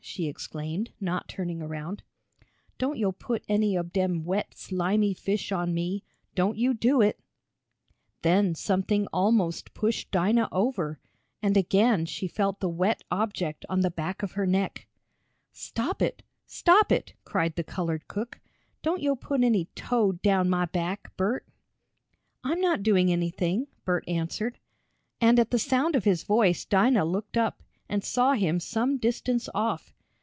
she 0.03 0.27
exclaimed, 0.27 0.91
not 0.99 1.27
turning 1.29 1.61
around. 1.61 2.01
"Don't 2.79 2.97
yo' 2.97 3.11
put 3.13 3.45
any 3.47 3.77
ob 3.77 3.93
dem 3.93 4.25
wet 4.25 4.55
slimy 4.57 5.13
fish 5.13 5.51
on 5.53 5.73
me. 5.75 6.03
Don't 6.35 6.57
you 6.57 6.73
do 6.73 7.01
it!" 7.01 7.19
Then 8.23 8.53
something 8.55 9.05
almost 9.13 9.73
pushed 9.75 10.09
Dinah 10.11 10.49
over, 10.51 10.99
and 11.43 11.55
again 11.55 12.05
she 12.07 12.27
felt 12.27 12.59
the 12.59 12.67
wet 12.67 13.03
object 13.11 13.63
on 13.69 13.81
the 13.81 13.91
back 13.91 14.21
of 14.23 14.31
her 14.33 14.47
neck. 14.47 14.87
"Stop 15.53 16.01
it! 16.01 16.23
Stop 16.47 16.91
it!" 16.91 17.13
cried 17.23 17.55
the 17.55 17.63
colored 17.63 18.07
cook. 18.09 18.39
"Don't 18.81 19.03
yo' 19.03 19.15
put 19.15 19.43
any 19.43 19.65
toad 19.75 20.21
down 20.23 20.49
mah 20.49 20.65
back, 20.65 21.15
Bert!" 21.15 21.47
"I'm 22.43 22.59
not 22.59 22.83
doing 22.83 23.11
anything," 23.11 23.67
Bert 23.85 24.03
answered, 24.09 24.57
and 25.21 25.39
at 25.39 25.51
the 25.51 25.59
sound 25.59 25.95
of 25.95 26.03
his 26.05 26.23
voice 26.23 26.65
Dinah 26.65 27.05
looked 27.05 27.37
up 27.37 27.61
and 27.87 28.03
saw 28.03 28.33
him 28.33 28.59
some 28.59 28.97
distance 28.97 29.47
off. 29.53 29.93